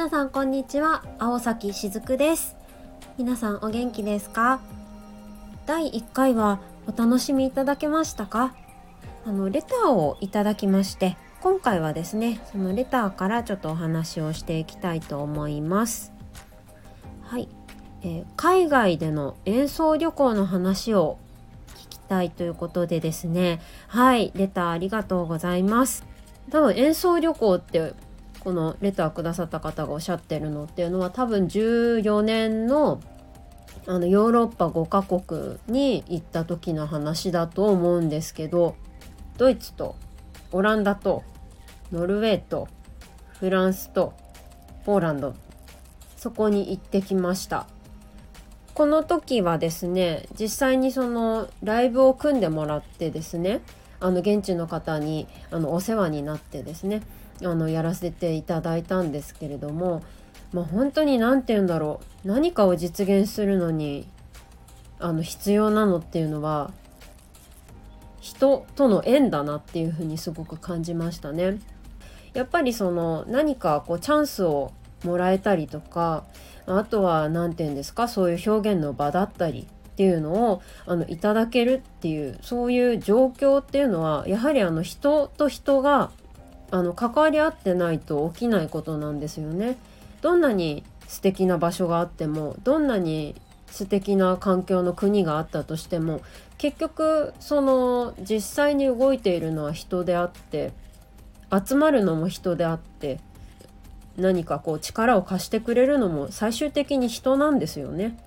[0.00, 1.04] 皆さんこんにちは。
[1.18, 2.56] 青崎しずくです。
[3.18, 4.62] 皆さんお元気ですか？
[5.66, 8.54] 第1回はお楽しみいただけましたか？
[9.26, 16.14] あのレターをいただきまして今回はですねそのレターからちょっとお話をしていきたいと思います。
[17.24, 17.50] はい、
[18.00, 21.18] えー、海外での演奏旅行の話を
[21.76, 23.60] 聞きたいということでですね。
[23.88, 24.32] はい。
[24.34, 26.06] レターありがとうございます。
[26.50, 27.92] 多分演奏旅行って
[28.40, 33.00] このレターくださった方がおっしゃってるのっていうのは多分14年の
[33.86, 38.76] あのヨーロッパ5カ国に行った時の話だと思うんですけど
[39.38, 39.96] ドイツと
[40.52, 41.24] オランダと
[41.90, 42.68] ノルウェーと
[43.38, 44.12] フランスと
[44.84, 45.34] ポーランド
[46.16, 47.66] そこに行ってきました。
[48.74, 53.60] この時はですね実際にそのライブを組んでもらってですね
[53.98, 57.02] あの現地の方にあのお世話になってですね
[57.42, 60.02] あのやらせていただいたんですけれども、
[60.52, 64.06] まあ、本当に何て言うんだろう何かを実現するのに
[64.98, 66.72] あの必要なのっていうのは
[68.20, 71.58] 人との縁だなっていうふうにすごく感じましたね。
[72.34, 74.72] やっぱりその何かこうチャンスを
[75.04, 76.24] もらえたりとか
[76.66, 86.10] あとは何て言うんですかそういう表現の場だったりっていうのをあのいただけるっていうそういう状況っていうのはやはりあの人と人が
[86.70, 89.76] あの関わり合ってないと起きないことなんですよね。
[90.22, 93.34] どんなに素敵な場所があってもどんなに
[93.66, 96.20] 素敵な環境の国があったとしても
[96.58, 100.72] 結局その実際に動いているのは人であって
[101.66, 103.18] 集まるのも人であって
[104.16, 108.18] 何かこう力を貸してくれるのも最終的に人なんですよね。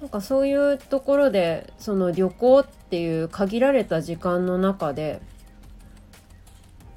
[0.00, 5.20] なんかそういうところでその旅行っていう限られた時間の中で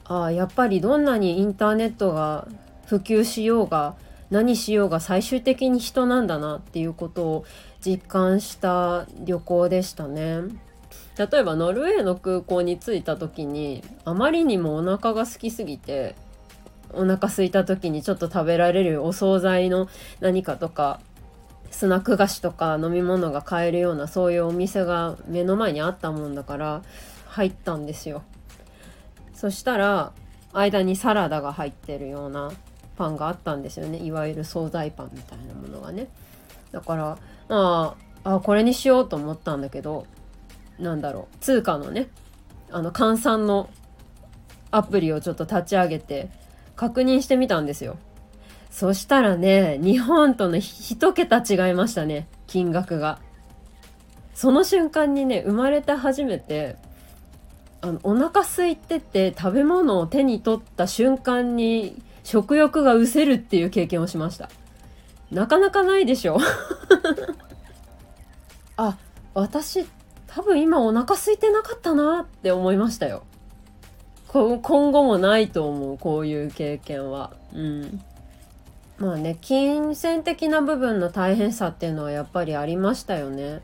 [0.06, 2.48] ああやっぱりどんなにインターネットが
[2.86, 3.96] 普及しようが
[4.30, 7.46] 何しようが最終的に人なんだなっていうことを
[7.84, 10.42] 実感した旅行でしたね。
[11.18, 16.16] 例えばノルウェーの空港に着いた時にあまりにもお腹が空きすぎて
[16.92, 19.88] お腹空いた時にちょっと食べられるお惣菜の
[20.20, 21.00] 何かとか
[21.72, 26.82] スナック菓子とか飲み物が買えるようなそういうお店が目の前にあったもんだから
[27.28, 28.24] 入ったんですよ。
[29.46, 30.12] そしたら
[30.54, 32.52] 間にサラダが入ってるような
[32.98, 34.00] パンがあったんですよね。
[34.00, 36.08] いわゆる惣菜パンみたいなものがね。
[36.72, 40.08] だからまああこれにしようと思ったんだけど
[40.80, 41.38] なんだろう。
[41.42, 42.08] 通貨のね
[42.72, 43.70] あの換算の
[44.72, 46.32] アプリをちょっと立ち上げて
[46.76, 47.98] 確認してみたんですよ。
[48.72, 52.28] そしたらね日本との一桁違いましたね。
[52.48, 53.20] 金額が。
[54.34, 56.78] その瞬間にね生まれて初めて
[57.86, 64.50] あのお腹空いてて食べ物を手に取った瞬間に食欲が失せるっていう経験をしました。
[65.30, 66.40] なかなかないでしょ。
[68.78, 68.98] あ
[69.36, 69.86] 私
[70.26, 73.22] 多分今お腹空いてなかったなって思いましたよ。
[74.34, 77.34] 今後もないと思うこういう経験は。
[77.54, 78.02] うん。
[78.98, 83.62] まあね金銭的な部分の大変さっていうのはやっぱりありましたよね。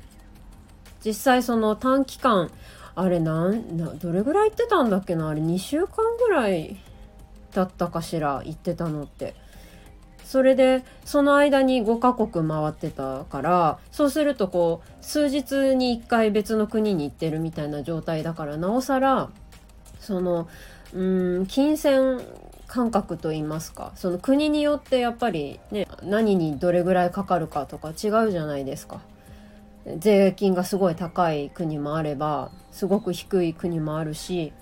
[1.03, 2.51] 実際その短期間
[2.95, 5.29] あれなんどれぐらい行ってたんだっけな？
[5.29, 6.77] あれ2週間ぐらい
[7.53, 8.41] だったかしら？
[8.45, 9.35] 行ってたのって。
[10.23, 19.29] それでその間に5カ国回ってたからそうするとこう数日に1回別の国に行ってるみたいな状態だからなおさら
[19.99, 20.47] その
[20.93, 22.21] うん金銭
[22.65, 29.01] 感覚といいますかその国によってやっぱりね何にどれぐらいかかるかとか違うじゃないですか。
[29.97, 34.53] 税金がすごい高い国もあればすごく低い国もあるし、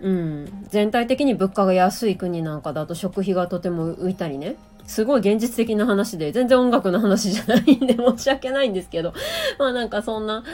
[0.00, 4.56] うん、全体的に物価が安い国なんかだと食費がとても浮いたりね
[4.86, 9.12] すごい現実的な話で全然音楽の話じゃないんで申し訳ないんですけど
[9.58, 10.44] まあなんかそんな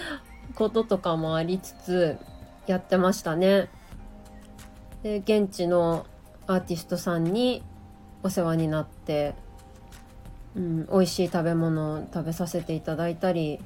[0.55, 2.19] こととかもありつつ
[2.67, 3.69] やってましたね。
[5.03, 6.07] で現地の
[6.47, 7.63] アーティストさんに
[8.23, 9.35] お世話になって、
[10.57, 13.61] うん、美味しい食べ物を食べさせていただいたり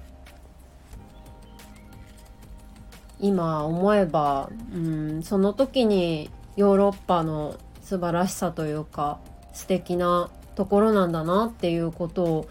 [3.21, 9.19] 今思えば、うん、その時にヨーロッパの素晴らしさというか
[9.53, 12.49] 素敵なところなんだなっていうことを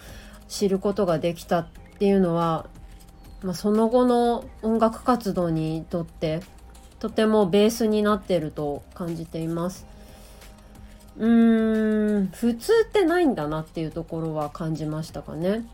[0.48, 1.68] 知ることができたっ
[2.00, 2.68] ていうのは、
[3.42, 6.42] まあ、その後の音楽活動にとって
[7.00, 9.86] とてもベースになってると感じています。
[11.18, 15.66] うーん普通ってないんだなっていうところは感じましたかね。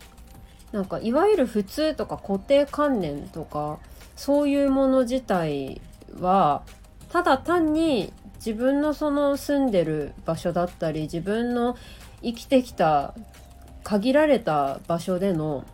[0.72, 3.80] なんかいわゆる普通とか固定観念とか
[4.16, 5.82] そういうもの自体
[6.20, 6.64] は
[7.10, 11.78] ただ単に自分のその住んでる場所だったり自分の
[12.22, 13.14] 生きてきた
[13.84, 15.66] 限られた場所での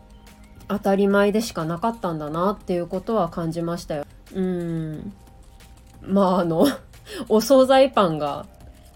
[0.67, 4.05] 当たり前でしかなかったんだなっていうことは感じましたよ。
[4.33, 5.13] うん
[6.01, 6.67] まああの
[7.27, 8.45] お惣菜パンが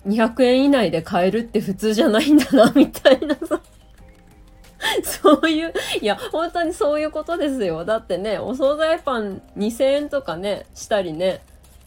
[0.07, 3.35] 200円以内で買えるって普通じゃないんだなみたいな
[5.05, 7.85] そういう、いや、本当にそういうことですよ。
[7.85, 11.41] だってね、お惣菜パン2000円とかね、したりね、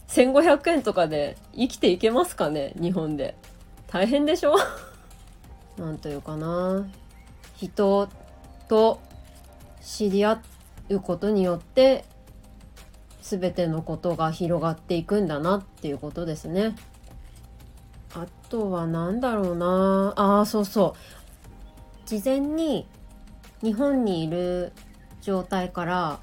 [0.09, 3.35] 1500円とかで生きていけますかね、日本で。
[3.89, 4.57] 大変でしょ？
[5.79, 6.87] なんというかな。
[7.57, 8.09] 人
[8.69, 8.99] と
[9.83, 10.41] 知り合
[10.91, 12.05] うことによって、
[13.23, 16.77] 全てのことが広がっていくんだなっていうことですね。
[18.15, 22.87] あとは何だろうなああそうそう事前に
[23.63, 24.73] 日本にいる
[25.23, 26.19] 状態から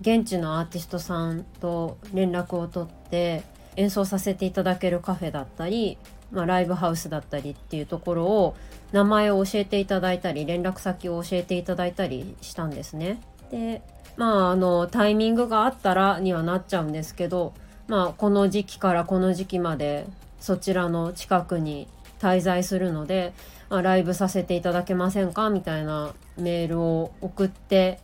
[0.00, 3.42] 現地のアーティストさんと連絡を取って
[3.76, 5.98] 演奏させていただけるカフェだったり、
[6.30, 8.56] まあ、ライブハウスだったりっていうところを
[8.92, 13.20] 名前を教えていただいたり連絡先を教えていただいたりしたんですね。
[13.50, 13.82] で
[14.16, 17.54] まああのタイミングがあったらにはなっちゃうんですけど、
[17.88, 20.06] まあ、この時期からこの時期まで
[20.38, 21.88] そちらの近くに
[22.20, 23.32] 滞在するので
[23.70, 25.48] まあ、ライブさせていただけませんか？
[25.48, 28.00] みたいなメールを送って、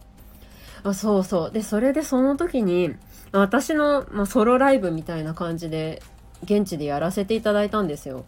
[0.82, 1.50] あ、そうそう。
[1.50, 2.94] で、それでその時に、
[3.32, 6.03] 私の、まあ、ソロライブみたいな感じで、
[6.44, 8.25] 現地でやらせていただいたんですよ。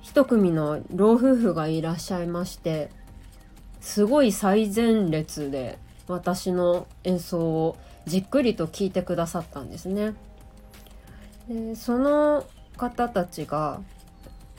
[0.00, 2.90] 一組の老夫婦がいらっしゃいまして、
[3.80, 5.78] すごい最前列で
[6.08, 10.14] 私の演奏をじっくりと聴いてくださったんですね。
[11.48, 12.44] でその
[12.76, 13.80] 方たちが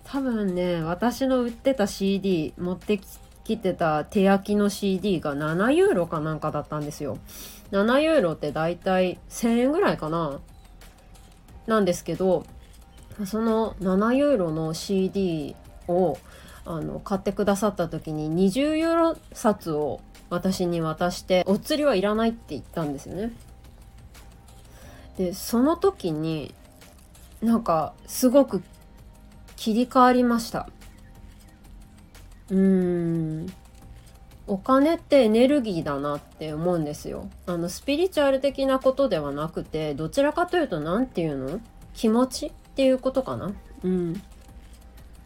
[0.06, 3.06] 多分ね私の売ってた CD 持ってき
[3.56, 7.18] てた手焼きの CD が7ユーロかなんかだったんですよ。
[7.72, 10.40] 7ユーロってだいたい1000円ぐらいかな。
[11.68, 12.46] なんですけど
[13.26, 15.56] その7ユーロの CD
[15.88, 16.18] を
[16.66, 23.32] あの買ってくださった時に20ユーロ札を私に渡してお釣りはいらないって言ったんですよね。
[25.18, 26.54] でその時に
[27.42, 28.62] なんかすごく
[29.56, 30.70] 切り替わりました。
[32.50, 33.48] うん。
[34.48, 37.30] お金ってエネルギーだなって思うんですよ。
[37.46, 41.60] あのスピリチュアル的なことではなくてどちらかというと何て言うの？
[41.94, 43.52] 気持ちっていうことかな？
[43.84, 44.22] うん。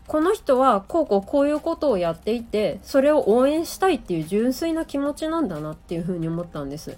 [0.07, 6.97] この人はこうこうこういうことをやっていてそれを応援したいっていう純粋な気持ちなんだなっていうふうに思ったんです。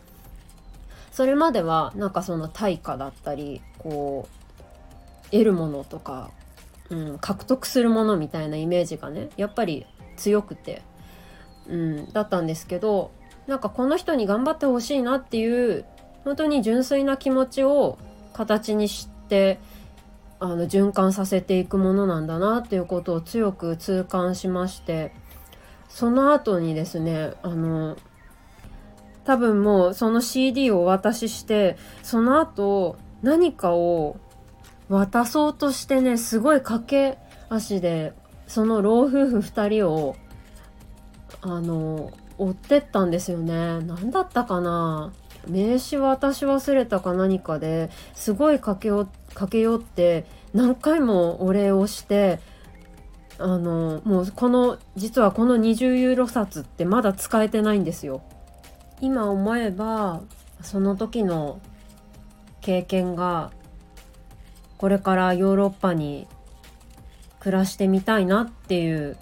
[1.11, 6.31] それまではなんかその対価だったりこう得るものとか
[6.89, 9.85] うん、獲得するものみたいなイメージがねやっぱり
[10.15, 10.81] 強くて、
[11.67, 13.11] うん、だったんですけど
[13.47, 15.85] なんかこの人に頑張ってほしいなっていう
[16.23, 17.97] 本当に純粋な気持ちを
[18.33, 19.59] 形にして
[20.39, 25.13] あの循環させていくものなんだなっていうことを強く痛感しまして
[25.89, 27.97] その後にですねあの
[29.25, 34.17] 多分もうその CD をお渡ししてその後何かを
[34.89, 37.17] 渡そうとしてねすごい駆け
[37.49, 38.13] 足で
[38.47, 40.15] その老夫婦2人を
[41.41, 43.79] あの追ってったんですよね。
[43.81, 45.13] 何だったかな。
[45.47, 52.39] 名刺渡し忘れたか何かですごい駆け寄駆け寄って何回もお礼をして
[53.39, 58.21] あのもうこの実はこの20ユーロ札ってまだ使えてないんですよ。
[59.01, 60.21] 今思えば
[60.61, 61.59] その時の
[62.61, 63.51] 経験が
[64.77, 66.27] これからヨーロッパに
[67.43, 69.17] 暮らしてみたいなっていう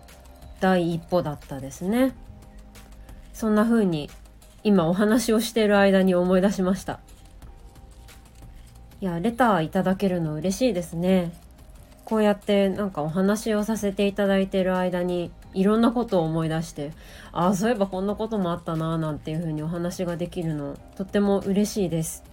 [0.60, 2.14] 第一歩だったですね。
[3.34, 4.12] そんな風に
[4.64, 7.00] 今お話をしている間に思い出しました。
[9.02, 11.34] いやレターいただけるの嬉しいですね。
[12.06, 16.92] こうやってなんかお話をさせていただいている間にいろんなことを思い出して
[17.32, 22.24] ああそういえばこんなこともあったなーなんていう風にお話ができるのとっても嬉しいです。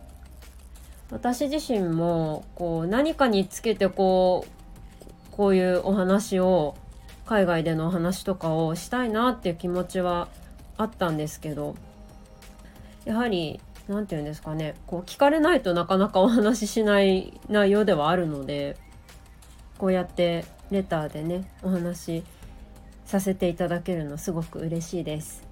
[1.10, 4.57] 私自身もこう何かにつけてこう
[5.38, 6.76] こういうお話を
[7.24, 10.26] 海外でのお話とかをしたいなっていう気持ちは
[10.76, 11.76] あったんですけど
[13.04, 18.76] やはり何て言うんですかねこう聞かれないとなかなかお話ししない内容ではあるので
[19.78, 22.24] こうやってレターでねお話し
[23.06, 25.46] させていただけるのすごく嬉しいです。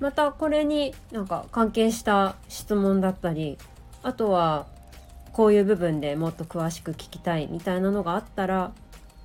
[0.00, 3.56] またこれになんか関係した質問だったり
[4.02, 4.66] あとは
[5.32, 8.72] こういう部分でもっと詳しく聞きたいみたいなのがあったら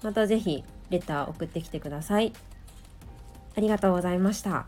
[0.03, 2.33] またぜひレター送ってきてください。
[3.55, 4.67] ありがとうございました。